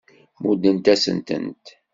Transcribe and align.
Muddent-asent-tent. 0.43 1.65